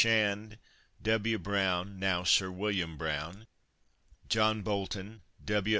[0.03, 0.57] Shand,
[1.03, 1.37] W.
[1.37, 3.45] Brown (now Sir William Brown),
[4.27, 5.69] John Bolton, W.